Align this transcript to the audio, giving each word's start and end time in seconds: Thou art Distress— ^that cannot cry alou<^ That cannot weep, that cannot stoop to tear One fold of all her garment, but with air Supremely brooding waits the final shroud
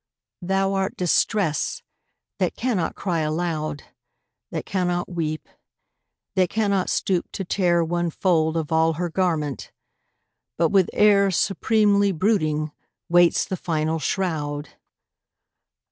Thou 0.41 0.73
art 0.73 0.97
Distress— 0.97 1.83
^that 2.39 2.55
cannot 2.55 2.95
cry 2.95 3.19
alou<^ 3.21 3.81
That 4.49 4.65
cannot 4.65 5.07
weep, 5.09 5.47
that 6.35 6.49
cannot 6.49 6.89
stoop 6.89 7.31
to 7.33 7.45
tear 7.45 7.83
One 7.85 8.09
fold 8.09 8.57
of 8.57 8.71
all 8.71 8.93
her 8.93 9.11
garment, 9.11 9.71
but 10.57 10.69
with 10.69 10.89
air 10.91 11.29
Supremely 11.29 12.11
brooding 12.11 12.71
waits 13.11 13.45
the 13.45 13.55
final 13.55 13.99
shroud 13.99 14.69